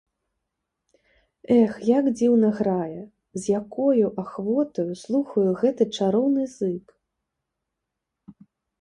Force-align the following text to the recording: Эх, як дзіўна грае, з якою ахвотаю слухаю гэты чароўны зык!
Эх, 1.57 1.71
як 1.97 2.05
дзіўна 2.17 2.49
грае, 2.61 3.01
з 3.41 3.53
якою 3.59 4.05
ахвотаю 4.25 4.89
слухаю 5.05 5.47
гэты 5.63 5.83
чароўны 5.95 6.43
зык! 6.59 6.85